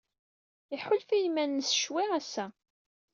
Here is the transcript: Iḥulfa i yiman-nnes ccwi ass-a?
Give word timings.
Iḥulfa 0.75 1.13
i 1.15 1.19
yiman-nnes 1.21 1.71
ccwi 1.77 2.03
ass-a? 2.17 2.45